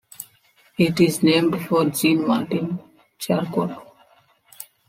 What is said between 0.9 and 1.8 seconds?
is named